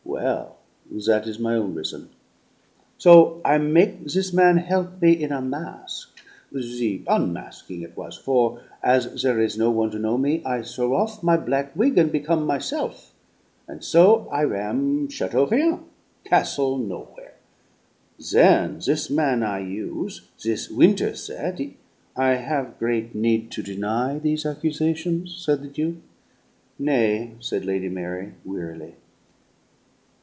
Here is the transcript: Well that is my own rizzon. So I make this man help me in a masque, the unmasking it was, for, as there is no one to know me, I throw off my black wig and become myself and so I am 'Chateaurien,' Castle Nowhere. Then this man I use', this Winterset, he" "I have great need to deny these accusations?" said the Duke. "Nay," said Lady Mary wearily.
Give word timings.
Well 0.03 0.57
that 1.07 1.25
is 1.25 1.39
my 1.39 1.55
own 1.55 1.73
rizzon. 1.73 2.09
So 2.97 3.39
I 3.45 3.57
make 3.57 4.03
this 4.05 4.33
man 4.33 4.57
help 4.57 5.01
me 5.01 5.13
in 5.13 5.31
a 5.31 5.41
masque, 5.41 6.19
the 6.51 7.01
unmasking 7.07 7.81
it 7.81 7.95
was, 7.95 8.17
for, 8.17 8.61
as 8.83 9.23
there 9.23 9.39
is 9.39 9.57
no 9.57 9.71
one 9.71 9.89
to 9.91 9.99
know 9.99 10.17
me, 10.17 10.41
I 10.45 10.63
throw 10.63 10.93
off 10.95 11.23
my 11.23 11.37
black 11.37 11.73
wig 11.77 11.97
and 11.97 12.11
become 12.11 12.45
myself 12.45 13.13
and 13.69 13.83
so 13.83 14.27
I 14.31 14.43
am 14.43 15.07
'Chateaurien,' 15.07 15.85
Castle 16.25 16.77
Nowhere. 16.77 17.35
Then 18.31 18.79
this 18.85 19.09
man 19.09 19.41
I 19.43 19.59
use', 19.59 20.27
this 20.43 20.69
Winterset, 20.69 21.57
he" 21.57 21.77
"I 22.17 22.35
have 22.35 22.77
great 22.79 23.15
need 23.15 23.49
to 23.53 23.63
deny 23.63 24.19
these 24.19 24.45
accusations?" 24.45 25.37
said 25.43 25.61
the 25.63 25.69
Duke. 25.69 25.95
"Nay," 26.77 27.35
said 27.39 27.63
Lady 27.65 27.87
Mary 27.89 28.33
wearily. 28.45 28.95